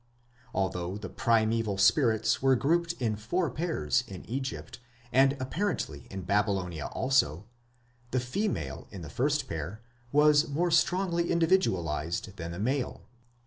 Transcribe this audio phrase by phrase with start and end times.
[0.55, 4.79] Although the primeval spirits were grouped in four pairs in Egypt,
[5.11, 7.45] and apparently in Babylonia also,
[8.09, 13.03] the female in the first pair was more strongly individualized than the male.